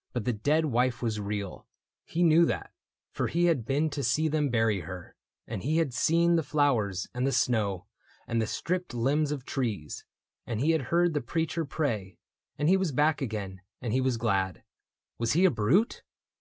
[0.14, 1.68] But the dead wife Was real:
[2.02, 2.72] he knew that,
[3.12, 5.14] for he had been To see them bury her;
[5.46, 7.86] and he had seen The flowers and the snow
[8.26, 10.04] and the stripped limbs Of trees;
[10.44, 12.18] and he had heard the preacher pray;
[12.58, 14.64] And he was back again, and he was glad.
[15.20, 16.02] Was he a brute